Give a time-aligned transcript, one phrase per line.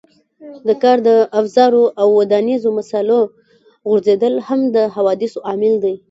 [0.67, 3.19] د کار د افزارو او ودانیزو مسالو
[3.89, 5.95] غورځېدل هم د حوادثو عامل دی.